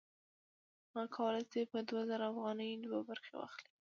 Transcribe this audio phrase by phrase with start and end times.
[0.89, 3.71] هغه کولی شي په دوه زره افغانیو دوه برخې واخلي